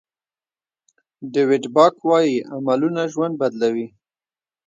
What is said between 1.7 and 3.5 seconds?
باک وایي عملونه ژوند